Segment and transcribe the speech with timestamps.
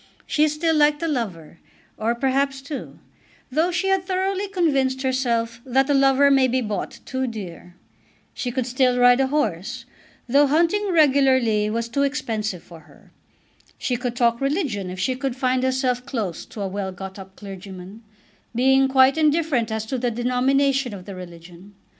[0.25, 1.59] She still liked a lover,
[1.95, 2.97] or perhaps two,
[3.51, 7.75] though she had thoroughly convinced herself that a lover may be bought too dear.
[8.33, 9.85] She could still ride a horse,
[10.27, 13.11] though hunting regularly was too expensive for her.
[13.77, 17.35] She could talk religion if she could find herself close to a well got up
[17.35, 18.01] clergyman,
[18.55, 21.75] being quite indifferent as to the denomination of the religion.